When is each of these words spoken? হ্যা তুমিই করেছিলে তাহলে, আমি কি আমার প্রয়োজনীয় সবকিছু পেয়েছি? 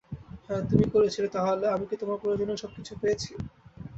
হ্যা 0.45 0.57
তুমিই 0.69 0.93
করেছিলে 0.93 1.27
তাহলে, 1.35 1.65
আমি 1.69 1.85
কি 1.89 1.95
আমার 2.01 2.21
প্রয়োজনীয় 2.21 2.59
সবকিছু 2.63 2.93
পেয়েছি? 3.01 3.31